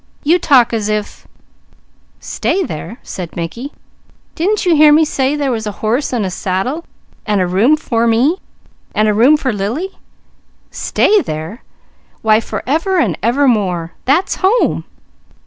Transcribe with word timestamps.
You 0.23 0.39
talk 0.39 0.73
as 0.73 0.89
if" 0.89 1.27
"'Stay 2.19 2.63
there?'" 2.63 2.97
said 3.03 3.35
Mickey. 3.35 3.71
"Didn't 4.33 4.65
you 4.65 4.75
hear 4.75 4.91
me 4.91 5.05
say 5.05 5.35
there 5.35 5.51
was 5.51 5.67
a 5.67 5.73
horse 5.85 6.11
and 6.11 6.25
saddle 6.33 6.85
and 7.27 7.39
a 7.39 7.45
room 7.45 7.75
for 7.77 8.07
me, 8.07 8.37
and 8.95 9.07
a 9.07 9.13
room 9.13 9.37
for 9.37 9.53
Lily? 9.53 9.91
'Stay 10.71 11.21
there!' 11.21 11.61
Why 12.23 12.39
for 12.39 12.63
ever 12.65 12.97
and 12.97 13.15
ever 13.21 13.47
more! 13.47 13.91
That's 14.05 14.37
_home! 14.37 14.85